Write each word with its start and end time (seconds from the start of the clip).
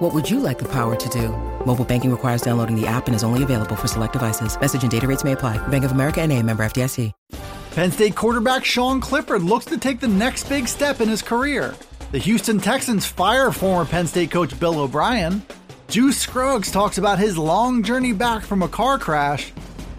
What 0.00 0.14
would 0.14 0.30
you 0.30 0.40
like 0.40 0.58
the 0.58 0.68
power 0.68 0.96
to 0.96 1.08
do? 1.10 1.28
Mobile 1.66 1.84
banking 1.84 2.10
requires 2.10 2.40
downloading 2.40 2.74
the 2.74 2.86
app 2.86 3.06
and 3.06 3.14
is 3.14 3.22
only 3.22 3.42
available 3.42 3.76
for 3.76 3.86
select 3.86 4.14
devices. 4.14 4.58
Message 4.58 4.80
and 4.80 4.90
data 4.90 5.06
rates 5.06 5.24
may 5.24 5.32
apply. 5.32 5.58
Bank 5.68 5.84
of 5.84 5.92
America 5.92 6.22
and 6.22 6.32
a 6.32 6.42
member 6.42 6.64
FDIC. 6.64 7.12
Penn 7.72 7.92
State 7.92 8.16
quarterback 8.16 8.64
Sean 8.64 9.02
Clifford 9.02 9.42
looks 9.42 9.66
to 9.66 9.76
take 9.76 10.00
the 10.00 10.08
next 10.08 10.48
big 10.48 10.68
step 10.68 11.02
in 11.02 11.08
his 11.10 11.20
career. 11.20 11.74
The 12.12 12.18
Houston 12.18 12.58
Texans 12.58 13.04
fire 13.04 13.52
former 13.52 13.84
Penn 13.84 14.06
State 14.06 14.30
coach 14.30 14.58
Bill 14.58 14.80
O'Brien. 14.80 15.42
Juice 15.88 16.16
Scruggs 16.16 16.72
talks 16.72 16.96
about 16.96 17.18
his 17.18 17.36
long 17.36 17.82
journey 17.82 18.14
back 18.14 18.42
from 18.42 18.62
a 18.62 18.68
car 18.68 18.98
crash. 18.98 19.52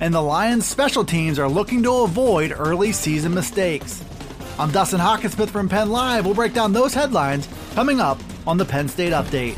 And 0.00 0.12
the 0.12 0.20
Lions 0.20 0.66
special 0.66 1.04
teams 1.04 1.38
are 1.38 1.48
looking 1.48 1.84
to 1.84 2.02
avoid 2.02 2.52
early 2.52 2.90
season 2.90 3.32
mistakes. 3.32 4.02
I'm 4.58 4.72
Dustin 4.72 4.98
Hockensmith 4.98 5.50
from 5.50 5.68
Penn 5.68 5.90
Live. 5.90 6.24
We'll 6.24 6.34
break 6.34 6.52
down 6.52 6.72
those 6.72 6.94
headlines 6.94 7.48
coming 7.74 8.00
up 8.00 8.18
on 8.44 8.58
the 8.58 8.64
Penn 8.64 8.88
State 8.88 9.12
Update. 9.12 9.56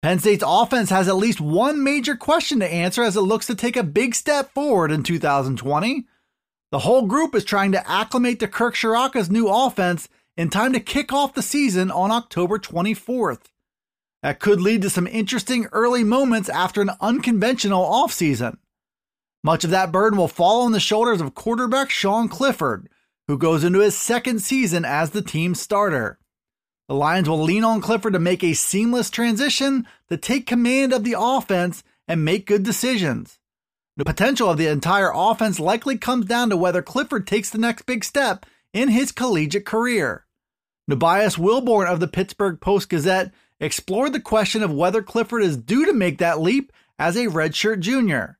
Penn 0.00 0.20
State's 0.20 0.44
offense 0.46 0.90
has 0.90 1.08
at 1.08 1.16
least 1.16 1.40
one 1.40 1.82
major 1.82 2.14
question 2.14 2.60
to 2.60 2.72
answer 2.72 3.02
as 3.02 3.16
it 3.16 3.22
looks 3.22 3.46
to 3.46 3.54
take 3.54 3.76
a 3.76 3.82
big 3.82 4.14
step 4.14 4.54
forward 4.54 4.92
in 4.92 5.02
2020. 5.02 6.06
The 6.70 6.78
whole 6.80 7.06
group 7.06 7.34
is 7.34 7.44
trying 7.44 7.72
to 7.72 7.90
acclimate 7.90 8.38
to 8.40 8.48
Kirk 8.48 8.74
Ciarrocca's 8.74 9.30
new 9.30 9.48
offense 9.48 10.08
in 10.36 10.50
time 10.50 10.72
to 10.72 10.80
kick 10.80 11.12
off 11.12 11.34
the 11.34 11.42
season 11.42 11.90
on 11.90 12.12
October 12.12 12.58
24th. 12.58 13.46
That 14.22 14.38
could 14.38 14.60
lead 14.60 14.82
to 14.82 14.90
some 14.90 15.06
interesting 15.08 15.66
early 15.72 16.04
moments 16.04 16.48
after 16.48 16.80
an 16.80 16.90
unconventional 17.00 17.84
offseason. 17.84 18.58
Much 19.42 19.64
of 19.64 19.70
that 19.70 19.90
burden 19.90 20.18
will 20.18 20.28
fall 20.28 20.62
on 20.62 20.72
the 20.72 20.80
shoulders 20.80 21.20
of 21.20 21.34
quarterback 21.34 21.90
Sean 21.90 22.28
Clifford, 22.28 22.88
who 23.26 23.36
goes 23.36 23.64
into 23.64 23.80
his 23.80 23.96
second 23.96 24.40
season 24.40 24.84
as 24.84 25.10
the 25.10 25.22
team's 25.22 25.60
starter. 25.60 26.18
The 26.88 26.94
Lions 26.94 27.28
will 27.28 27.42
lean 27.42 27.64
on 27.64 27.82
Clifford 27.82 28.14
to 28.14 28.18
make 28.18 28.42
a 28.42 28.54
seamless 28.54 29.10
transition, 29.10 29.86
to 30.08 30.16
take 30.16 30.46
command 30.46 30.94
of 30.94 31.04
the 31.04 31.16
offense 31.18 31.84
and 32.08 32.24
make 32.24 32.46
good 32.46 32.62
decisions. 32.62 33.38
The 33.98 34.06
potential 34.06 34.48
of 34.48 34.56
the 34.56 34.68
entire 34.68 35.12
offense 35.14 35.60
likely 35.60 35.98
comes 35.98 36.24
down 36.24 36.48
to 36.48 36.56
whether 36.56 36.80
Clifford 36.80 37.26
takes 37.26 37.50
the 37.50 37.58
next 37.58 37.82
big 37.82 38.04
step 38.04 38.46
in 38.72 38.88
his 38.88 39.12
collegiate 39.12 39.66
career. 39.66 40.24
Nubyjas 40.90 41.36
Wilborn 41.36 41.86
of 41.86 42.00
the 42.00 42.08
Pittsburgh 42.08 42.58
Post 42.58 42.88
Gazette 42.88 43.32
explored 43.60 44.14
the 44.14 44.20
question 44.20 44.62
of 44.62 44.72
whether 44.72 45.02
Clifford 45.02 45.42
is 45.42 45.56
due 45.58 45.84
to 45.84 45.92
make 45.92 46.18
that 46.18 46.40
leap 46.40 46.72
as 46.98 47.16
a 47.16 47.26
redshirt 47.26 47.80
junior. 47.80 48.38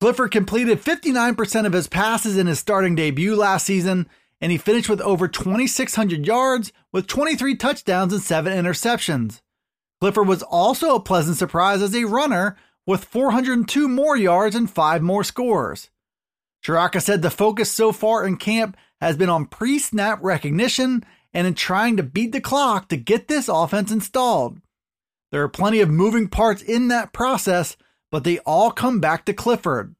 Clifford 0.00 0.30
completed 0.30 0.80
59% 0.80 1.66
of 1.66 1.72
his 1.72 1.88
passes 1.88 2.38
in 2.38 2.46
his 2.46 2.58
starting 2.58 2.94
debut 2.94 3.36
last 3.36 3.66
season 3.66 4.08
and 4.42 4.50
he 4.50 4.58
finished 4.58 4.88
with 4.88 5.00
over 5.00 5.28
2,600 5.28 6.26
yards 6.26 6.72
with 6.92 7.06
23 7.06 7.54
touchdowns 7.56 8.12
and 8.12 8.20
7 8.20 8.52
interceptions. 8.52 9.40
Clifford 10.00 10.26
was 10.26 10.42
also 10.42 10.96
a 10.96 11.00
pleasant 11.00 11.36
surprise 11.36 11.80
as 11.80 11.94
a 11.94 12.04
runner 12.04 12.56
with 12.84 13.04
402 13.04 13.88
more 13.88 14.16
yards 14.16 14.56
and 14.56 14.68
5 14.68 15.00
more 15.00 15.22
scores. 15.22 15.90
Ciarrocca 16.64 17.00
said 17.00 17.22
the 17.22 17.30
focus 17.30 17.70
so 17.70 17.92
far 17.92 18.26
in 18.26 18.36
camp 18.36 18.76
has 19.00 19.16
been 19.16 19.30
on 19.30 19.46
pre 19.46 19.78
snap 19.78 20.18
recognition 20.22 21.04
and 21.32 21.46
in 21.46 21.54
trying 21.54 21.96
to 21.96 22.02
beat 22.02 22.32
the 22.32 22.40
clock 22.40 22.88
to 22.88 22.96
get 22.96 23.28
this 23.28 23.48
offense 23.48 23.92
installed. 23.92 24.60
There 25.30 25.42
are 25.42 25.48
plenty 25.48 25.80
of 25.80 25.88
moving 25.88 26.28
parts 26.28 26.62
in 26.62 26.88
that 26.88 27.12
process, 27.12 27.76
but 28.10 28.24
they 28.24 28.38
all 28.40 28.72
come 28.72 28.98
back 28.98 29.24
to 29.26 29.32
Clifford. 29.32 29.94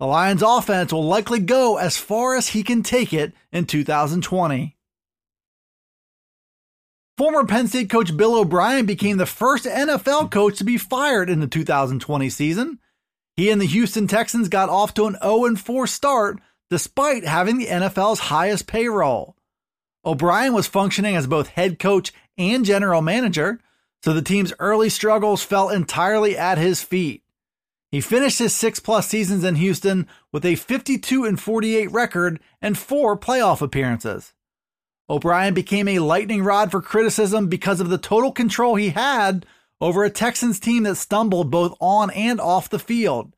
The 0.00 0.06
Lions 0.06 0.42
offense 0.42 0.94
will 0.94 1.04
likely 1.04 1.40
go 1.40 1.76
as 1.76 1.98
far 1.98 2.34
as 2.34 2.48
he 2.48 2.62
can 2.62 2.82
take 2.82 3.12
it 3.12 3.34
in 3.52 3.66
2020. 3.66 4.74
Former 7.18 7.44
Penn 7.44 7.68
State 7.68 7.90
coach 7.90 8.16
Bill 8.16 8.34
O'Brien 8.34 8.86
became 8.86 9.18
the 9.18 9.26
first 9.26 9.66
NFL 9.66 10.30
coach 10.30 10.56
to 10.56 10.64
be 10.64 10.78
fired 10.78 11.28
in 11.28 11.40
the 11.40 11.46
2020 11.46 12.30
season. 12.30 12.78
He 13.36 13.50
and 13.50 13.60
the 13.60 13.66
Houston 13.66 14.06
Texans 14.06 14.48
got 14.48 14.70
off 14.70 14.94
to 14.94 15.04
an 15.04 15.18
0 15.22 15.56
4 15.56 15.86
start 15.86 16.40
despite 16.70 17.26
having 17.26 17.58
the 17.58 17.66
NFL's 17.66 18.20
highest 18.20 18.66
payroll. 18.66 19.36
O'Brien 20.02 20.54
was 20.54 20.66
functioning 20.66 21.14
as 21.14 21.26
both 21.26 21.48
head 21.48 21.78
coach 21.78 22.10
and 22.38 22.64
general 22.64 23.02
manager, 23.02 23.60
so 24.02 24.14
the 24.14 24.22
team's 24.22 24.54
early 24.60 24.88
struggles 24.88 25.42
fell 25.42 25.68
entirely 25.68 26.38
at 26.38 26.56
his 26.56 26.82
feet. 26.82 27.22
He 27.90 28.00
finished 28.00 28.38
his 28.38 28.54
six 28.54 28.78
plus 28.78 29.08
seasons 29.08 29.42
in 29.42 29.56
Houston 29.56 30.06
with 30.32 30.44
a 30.44 30.54
52 30.54 31.24
and 31.24 31.40
48 31.40 31.90
record 31.90 32.40
and 32.62 32.78
four 32.78 33.16
playoff 33.18 33.60
appearances. 33.60 34.32
O'Brien 35.08 35.54
became 35.54 35.88
a 35.88 35.98
lightning 35.98 36.44
rod 36.44 36.70
for 36.70 36.80
criticism 36.80 37.48
because 37.48 37.80
of 37.80 37.88
the 37.88 37.98
total 37.98 38.30
control 38.30 38.76
he 38.76 38.90
had 38.90 39.44
over 39.80 40.04
a 40.04 40.10
Texans 40.10 40.60
team 40.60 40.84
that 40.84 40.94
stumbled 40.94 41.50
both 41.50 41.74
on 41.80 42.10
and 42.10 42.40
off 42.40 42.70
the 42.70 42.78
field. 42.78 43.34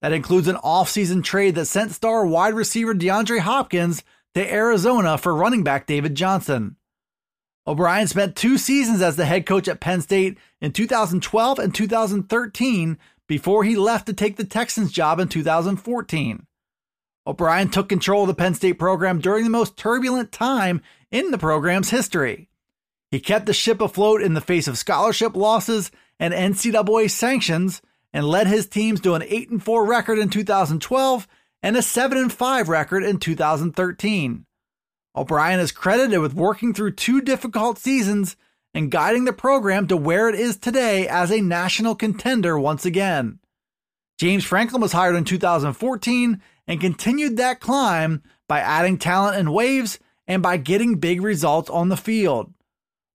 That 0.00 0.12
includes 0.12 0.48
an 0.48 0.56
offseason 0.56 1.22
trade 1.22 1.54
that 1.54 1.66
sent 1.66 1.92
star 1.92 2.26
wide 2.26 2.54
receiver 2.54 2.94
DeAndre 2.94 3.38
Hopkins 3.38 4.02
to 4.34 4.52
Arizona 4.52 5.16
for 5.16 5.32
running 5.32 5.62
back 5.62 5.86
David 5.86 6.16
Johnson. 6.16 6.74
O'Brien 7.68 8.08
spent 8.08 8.34
two 8.34 8.58
seasons 8.58 9.00
as 9.00 9.14
the 9.14 9.26
head 9.26 9.46
coach 9.46 9.68
at 9.68 9.78
Penn 9.78 10.00
State 10.00 10.38
in 10.60 10.72
2012 10.72 11.60
and 11.60 11.72
2013 11.72 12.98
before 13.32 13.64
he 13.64 13.76
left 13.76 14.04
to 14.04 14.12
take 14.12 14.36
the 14.36 14.44
Texans 14.44 14.92
job 14.92 15.18
in 15.18 15.26
2014. 15.26 16.46
O'Brien 17.26 17.70
took 17.70 17.88
control 17.88 18.24
of 18.24 18.28
the 18.28 18.34
Penn 18.34 18.52
State 18.52 18.74
program 18.74 19.20
during 19.20 19.44
the 19.44 19.48
most 19.48 19.74
turbulent 19.74 20.32
time 20.32 20.82
in 21.10 21.30
the 21.30 21.38
program's 21.38 21.88
history. 21.88 22.50
He 23.10 23.20
kept 23.20 23.46
the 23.46 23.54
ship 23.54 23.80
afloat 23.80 24.20
in 24.20 24.34
the 24.34 24.42
face 24.42 24.68
of 24.68 24.76
scholarship 24.76 25.34
losses 25.34 25.90
and 26.20 26.34
NCAA 26.34 27.10
sanctions 27.10 27.80
and 28.12 28.26
led 28.26 28.48
his 28.48 28.66
teams 28.66 29.00
to 29.00 29.14
an 29.14 29.22
8 29.22 29.62
4 29.62 29.86
record 29.86 30.18
in 30.18 30.28
2012 30.28 31.26
and 31.62 31.74
a 31.74 31.80
7 31.80 32.28
5 32.28 32.68
record 32.68 33.02
in 33.02 33.16
2013. 33.16 34.44
O'Brien 35.16 35.58
is 35.58 35.72
credited 35.72 36.20
with 36.20 36.34
working 36.34 36.74
through 36.74 36.92
two 36.92 37.22
difficult 37.22 37.78
seasons 37.78 38.36
and 38.74 38.90
guiding 38.90 39.24
the 39.24 39.32
program 39.32 39.86
to 39.86 39.96
where 39.96 40.28
it 40.28 40.34
is 40.34 40.56
today 40.56 41.06
as 41.06 41.30
a 41.30 41.40
national 41.40 41.94
contender 41.94 42.58
once 42.58 42.84
again. 42.84 43.38
James 44.18 44.44
Franklin 44.44 44.80
was 44.80 44.92
hired 44.92 45.16
in 45.16 45.24
2014 45.24 46.40
and 46.66 46.80
continued 46.80 47.36
that 47.36 47.60
climb 47.60 48.22
by 48.48 48.60
adding 48.60 48.98
talent 48.98 49.38
in 49.38 49.52
waves 49.52 49.98
and 50.26 50.42
by 50.42 50.56
getting 50.56 50.96
big 50.96 51.20
results 51.20 51.68
on 51.68 51.88
the 51.88 51.96
field. 51.96 52.52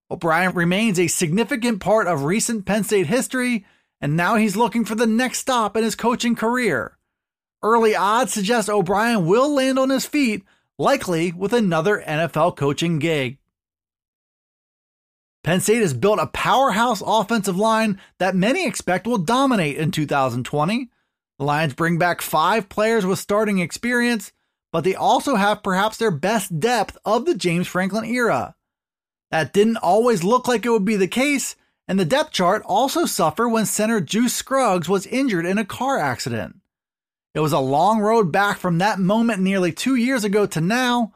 O'Brien 0.10 0.54
remains 0.54 1.00
a 1.00 1.08
significant 1.08 1.80
part 1.80 2.08
of 2.08 2.24
recent 2.24 2.66
Penn 2.66 2.84
State 2.84 3.08
history, 3.08 3.66
and 4.00 4.16
now 4.16 4.36
he's 4.36 4.56
looking 4.56 4.86
for 4.86 4.96
the 4.96 5.08
next 5.08 5.40
stop 5.40 5.76
in 5.76 5.84
his 5.84 5.96
coaching 5.96 6.36
career. 6.36 6.98
Early 7.64 7.96
odds 7.96 8.34
suggest 8.34 8.70
O'Brien 8.70 9.26
will 9.26 9.54
land 9.54 9.80
on 9.80 9.90
his 9.90 10.06
feet, 10.06 10.44
likely 10.78 11.32
with 11.32 11.54
another 11.54 12.04
NFL 12.08 12.56
coaching 12.56 13.00
gig. 13.00 13.40
Penn 15.48 15.62
State 15.62 15.80
has 15.82 15.94
built 15.94 16.20
a 16.20 16.28
powerhouse 16.28 17.02
offensive 17.06 17.56
line 17.56 18.02
that 18.18 18.36
many 18.36 18.68
expect 18.68 19.08
will 19.08 19.18
dominate 19.18 19.78
in 19.78 19.92
2020. 19.92 20.90
The 21.40 21.46
Lions 21.46 21.74
bring 21.74 21.98
back 21.98 22.22
five 22.22 22.68
players 22.68 23.06
with 23.06 23.18
starting 23.18 23.60
experience, 23.60 24.34
but 24.74 24.84
they 24.84 24.94
also 24.94 25.36
have 25.36 25.64
perhaps 25.64 25.96
their 25.96 26.12
best 26.12 26.60
depth 26.60 26.98
of 27.06 27.24
the 27.24 27.34
James 27.34 27.66
Franklin 27.66 28.04
era. 28.04 28.56
That 29.32 29.54
didn't 29.54 29.78
always 29.78 30.22
look 30.22 30.50
like 30.50 30.66
it 30.66 30.70
would 30.70 30.84
be 30.84 30.98
the 30.98 31.08
case, 31.08 31.56
and 31.88 31.98
the 31.98 32.04
depth 32.04 32.34
chart 32.34 32.62
also 32.66 33.06
suffered 33.06 33.48
when 33.48 33.66
center 33.66 34.02
Juice 34.02 34.34
Scruggs 34.34 34.90
was 34.90 35.08
injured 35.08 35.46
in 35.46 35.58
a 35.58 35.64
car 35.64 35.98
accident. 35.98 36.58
It 37.34 37.40
was 37.40 37.54
a 37.54 37.60
long 37.60 38.02
road 38.02 38.34
back 38.34 38.58
from 38.58 38.80
that 38.80 39.00
moment 39.00 39.40
nearly 39.40 39.72
two 39.72 39.96
years 39.96 40.26
ago 40.26 40.46
to 40.46 40.60
now. 40.60 41.14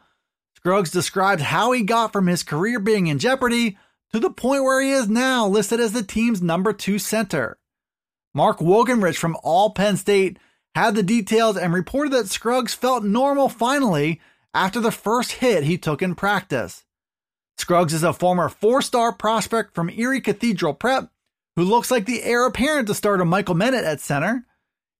Scruggs 0.56 0.90
described 0.90 1.42
how 1.42 1.74
he 1.74 1.84
got 1.84 2.14
from 2.14 2.28
his 2.28 2.44
career 2.44 2.80
being 2.80 3.08
in 3.08 3.20
jeopardy 3.20 3.78
to 4.14 4.20
the 4.20 4.30
point 4.30 4.64
where 4.64 4.82
he 4.82 4.92
is 4.92 5.10
now 5.10 5.48
listed 5.48 5.80
as 5.80 5.94
the 5.94 6.04
team's 6.04 6.42
number 6.42 6.74
two 6.74 7.00
center. 7.00 7.58
Mark 8.34 8.60
Wogenrich 8.60 9.18
from 9.18 9.38
All 9.44 9.72
Penn 9.72 9.98
State 9.98 10.38
had 10.76 10.96
the 10.96 11.04
details 11.04 11.58
and 11.58 11.74
reported 11.74 12.14
that 12.14 12.30
Scruggs 12.30 12.74
felt 12.74 13.04
normal 13.04 13.50
finally 13.50 14.22
after 14.54 14.80
the 14.80 14.92
first 14.92 15.34
hit 15.34 15.64
he 15.64 15.78
took 15.78 16.02
in 16.02 16.16
practice. 16.16 16.84
Scruggs 17.58 17.94
is 17.94 18.04
a 18.04 18.14
former 18.14 18.50
four 18.50 18.82
star 18.82 19.12
prospect 19.12 19.76
from 19.76 19.90
Erie 19.90 20.22
Cathedral 20.22 20.74
Prep 20.74 21.10
who 21.56 21.64
looks 21.64 21.92
like 21.92 22.06
the 22.06 22.24
heir 22.24 22.46
apparent 22.46 22.88
to 22.88 22.94
start 22.94 23.22
a 23.22 23.26
Michael 23.26 23.56
Menet 23.56 23.84
at 23.84 24.00
center. 24.00 24.46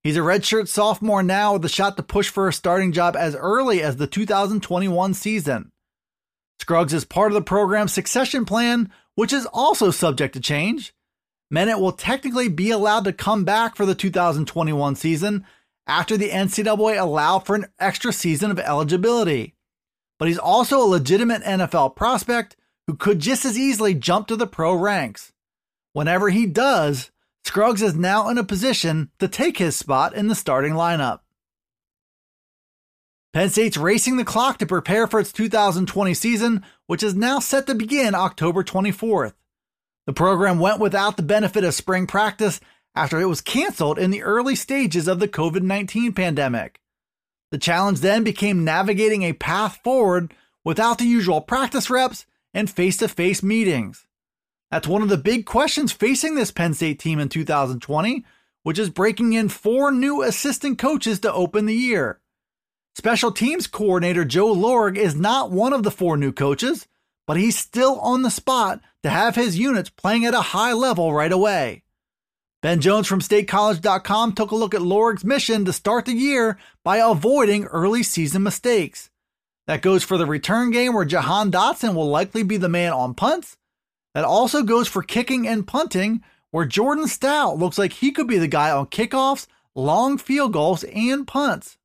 He's 0.02 0.16
a 0.16 0.20
redshirt 0.20 0.68
sophomore 0.68 1.22
now 1.22 1.54
with 1.54 1.64
a 1.64 1.68
shot 1.68 1.96
to 1.96 2.02
push 2.02 2.28
for 2.28 2.48
a 2.48 2.52
starting 2.52 2.92
job 2.92 3.16
as 3.16 3.36
early 3.36 3.82
as 3.82 3.96
the 3.96 4.06
2021 4.06 5.14
season. 5.14 5.72
Scruggs 6.58 6.92
is 6.92 7.04
part 7.04 7.32
of 7.32 7.34
the 7.34 7.42
program's 7.42 7.92
succession 7.92 8.44
plan, 8.44 8.92
which 9.14 9.32
is 9.32 9.46
also 9.46 9.90
subject 9.90 10.34
to 10.34 10.40
change. 10.40 10.94
Menet 11.52 11.80
will 11.80 11.92
technically 11.92 12.48
be 12.48 12.70
allowed 12.70 13.04
to 13.04 13.12
come 13.12 13.44
back 13.44 13.76
for 13.76 13.84
the 13.84 13.94
2021 13.94 14.94
season 14.94 15.44
after 15.86 16.16
the 16.16 16.30
NCAA 16.30 16.98
allowed 16.98 17.40
for 17.40 17.54
an 17.54 17.66
extra 17.78 18.12
season 18.12 18.50
of 18.50 18.58
eligibility. 18.58 19.54
But 20.18 20.28
he's 20.28 20.38
also 20.38 20.80
a 20.80 20.86
legitimate 20.86 21.42
NFL 21.42 21.96
prospect 21.96 22.56
who 22.86 22.94
could 22.94 23.18
just 23.18 23.44
as 23.44 23.58
easily 23.58 23.94
jump 23.94 24.28
to 24.28 24.36
the 24.36 24.46
pro 24.46 24.72
ranks. 24.74 25.32
Whenever 25.92 26.30
he 26.30 26.46
does, 26.46 27.10
Scruggs 27.44 27.82
is 27.82 27.94
now 27.94 28.28
in 28.28 28.38
a 28.38 28.44
position 28.44 29.10
to 29.18 29.28
take 29.28 29.58
his 29.58 29.76
spot 29.76 30.14
in 30.14 30.28
the 30.28 30.34
starting 30.34 30.72
lineup. 30.72 31.20
Penn 33.32 33.48
State's 33.48 33.78
racing 33.78 34.18
the 34.18 34.24
clock 34.24 34.58
to 34.58 34.66
prepare 34.66 35.06
for 35.06 35.18
its 35.18 35.32
2020 35.32 36.12
season, 36.12 36.64
which 36.86 37.02
is 37.02 37.14
now 37.14 37.38
set 37.38 37.66
to 37.66 37.74
begin 37.74 38.14
October 38.14 38.62
24th. 38.62 39.32
The 40.06 40.12
program 40.12 40.58
went 40.58 40.80
without 40.80 41.16
the 41.16 41.22
benefit 41.22 41.64
of 41.64 41.74
spring 41.74 42.06
practice 42.06 42.60
after 42.94 43.18
it 43.20 43.26
was 43.26 43.40
canceled 43.40 43.98
in 43.98 44.10
the 44.10 44.22
early 44.22 44.54
stages 44.54 45.08
of 45.08 45.18
the 45.18 45.28
COVID 45.28 45.62
19 45.62 46.12
pandemic. 46.12 46.80
The 47.50 47.58
challenge 47.58 48.00
then 48.00 48.22
became 48.22 48.64
navigating 48.64 49.22
a 49.22 49.32
path 49.32 49.78
forward 49.82 50.34
without 50.64 50.98
the 50.98 51.04
usual 51.04 51.40
practice 51.40 51.88
reps 51.88 52.26
and 52.52 52.68
face 52.68 52.98
to 52.98 53.08
face 53.08 53.42
meetings. 53.42 54.06
That's 54.70 54.88
one 54.88 55.02
of 55.02 55.08
the 55.08 55.18
big 55.18 55.46
questions 55.46 55.92
facing 55.92 56.34
this 56.34 56.50
Penn 56.50 56.74
State 56.74 56.98
team 56.98 57.18
in 57.18 57.28
2020, 57.28 58.24
which 58.62 58.78
is 58.78 58.90
breaking 58.90 59.32
in 59.32 59.48
four 59.48 59.90
new 59.90 60.22
assistant 60.22 60.78
coaches 60.78 61.20
to 61.20 61.32
open 61.32 61.66
the 61.66 61.74
year. 61.74 62.21
Special 62.94 63.32
teams 63.32 63.66
coordinator 63.66 64.24
Joe 64.24 64.54
Lorig 64.54 64.96
is 64.96 65.14
not 65.14 65.50
one 65.50 65.72
of 65.72 65.82
the 65.82 65.90
four 65.90 66.16
new 66.16 66.32
coaches, 66.32 66.86
but 67.26 67.36
he's 67.36 67.58
still 67.58 67.98
on 68.00 68.22
the 68.22 68.30
spot 68.30 68.80
to 69.02 69.10
have 69.10 69.34
his 69.34 69.58
units 69.58 69.90
playing 69.90 70.26
at 70.26 70.34
a 70.34 70.40
high 70.40 70.72
level 70.72 71.12
right 71.12 71.32
away. 71.32 71.82
Ben 72.60 72.80
Jones 72.80 73.08
from 73.08 73.20
StateCollege.com 73.20 74.34
took 74.34 74.50
a 74.50 74.56
look 74.56 74.74
at 74.74 74.82
Lorig's 74.82 75.24
mission 75.24 75.64
to 75.64 75.72
start 75.72 76.04
the 76.04 76.12
year 76.12 76.58
by 76.84 76.98
avoiding 76.98 77.64
early 77.64 78.02
season 78.02 78.42
mistakes. 78.42 79.10
That 79.66 79.82
goes 79.82 80.04
for 80.04 80.16
the 80.16 80.26
return 80.26 80.70
game 80.70 80.92
where 80.92 81.04
Jahan 81.04 81.50
Dotson 81.50 81.94
will 81.94 82.08
likely 82.08 82.42
be 82.42 82.58
the 82.58 82.68
man 82.68 82.92
on 82.92 83.14
punts. 83.14 83.56
That 84.14 84.24
also 84.24 84.62
goes 84.62 84.86
for 84.86 85.02
kicking 85.02 85.48
and 85.48 85.66
punting 85.66 86.22
where 86.50 86.66
Jordan 86.66 87.08
Stout 87.08 87.58
looks 87.58 87.78
like 87.78 87.94
he 87.94 88.12
could 88.12 88.28
be 88.28 88.38
the 88.38 88.46
guy 88.46 88.70
on 88.70 88.86
kickoffs, 88.86 89.46
long 89.74 90.18
field 90.18 90.52
goals, 90.52 90.84
and 90.84 91.26
punts. 91.26 91.78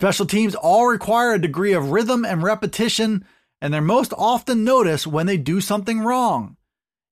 Special 0.00 0.24
teams 0.24 0.54
all 0.54 0.86
require 0.86 1.34
a 1.34 1.38
degree 1.38 1.74
of 1.74 1.90
rhythm 1.90 2.24
and 2.24 2.42
repetition, 2.42 3.22
and 3.60 3.70
they're 3.70 3.82
most 3.82 4.14
often 4.16 4.64
noticed 4.64 5.06
when 5.06 5.26
they 5.26 5.36
do 5.36 5.60
something 5.60 6.00
wrong. 6.00 6.56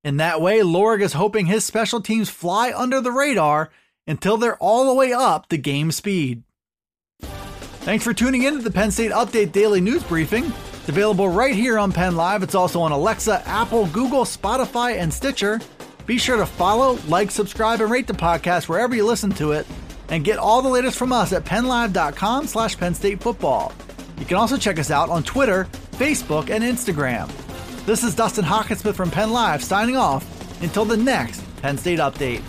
In 0.05 0.17
that 0.17 0.41
way, 0.41 0.61
Lorig 0.61 1.03
is 1.03 1.13
hoping 1.13 1.45
his 1.45 1.67
special 1.67 2.01
teams 2.01 2.31
fly 2.31 2.73
under 2.75 3.03
the 3.03 3.13
radar 3.13 3.69
until 4.07 4.39
they're 4.39 4.57
all 4.57 4.87
the 4.87 4.95
way 4.95 5.13
up 5.13 5.51
to 5.51 5.59
game 5.59 5.93
speed. 5.93 6.45
Thanks 7.21 8.05
for 8.05 8.15
tuning 8.15 8.45
in 8.45 8.55
to 8.55 8.63
the 8.63 8.71
Penn 8.71 8.91
State 8.91 9.13
Update 9.13 9.53
Daily 9.53 9.83
News 9.83 10.03
Briefing. 10.05 10.47
It's 10.47 10.89
available 10.89 11.29
right 11.29 11.55
here 11.55 11.79
on 11.79 11.93
Penn 11.93 12.17
Live. 12.17 12.43
It's 12.43 12.55
also 12.55 12.81
on 12.81 12.93
Alexa, 12.93 13.47
Apple, 13.47 13.85
Google, 13.89 14.25
Spotify, 14.25 14.97
and 14.97 15.13
Stitcher. 15.13 15.61
Be 16.07 16.17
sure 16.17 16.39
to 16.39 16.47
follow, 16.47 16.99
like, 17.07 17.31
subscribe, 17.31 17.83
and 17.83 17.91
rate 17.91 18.07
the 18.07 18.15
podcast 18.15 18.67
wherever 18.67 18.97
you 18.97 19.05
listen 19.05 19.29
to 19.33 19.53
it. 19.53 19.67
And 20.09 20.25
get 20.25 20.39
all 20.39 20.63
the 20.63 20.69
latest 20.69 20.97
from 20.97 21.13
us 21.13 21.33
at 21.33 21.45
pennlive.com 21.45 22.47
slash 22.47 22.79
Penn 22.79 22.95
State 22.95 23.21
Football. 23.21 23.73
You 24.19 24.25
can 24.25 24.37
also 24.37 24.57
check 24.57 24.79
us 24.79 24.91
out 24.91 25.11
on 25.11 25.23
Twitter, 25.23 25.69
Facebook, 25.93 26.51
and 26.51 26.65
Instagram. 26.65 27.31
This 27.87 28.03
is 28.03 28.15
Dustin 28.15 28.45
Hockensmith 28.45 28.95
from 28.95 29.11
Penn 29.11 29.33
Live 29.33 29.63
signing 29.63 29.97
off 29.97 30.25
until 30.63 30.85
the 30.85 30.97
next 30.97 31.43
Penn 31.63 31.79
State 31.79 31.99
Update. 31.99 32.43